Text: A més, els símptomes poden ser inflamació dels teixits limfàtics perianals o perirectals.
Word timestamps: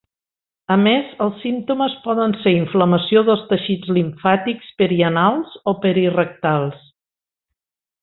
A 0.75 0.77
més, 0.83 1.11
els 1.25 1.35
símptomes 1.45 1.97
poden 2.07 2.33
ser 2.47 2.55
inflamació 2.61 3.23
dels 3.29 3.45
teixits 3.53 3.93
limfàtics 4.01 4.75
perianals 4.83 5.57
o 5.75 5.79
perirectals. 5.87 6.85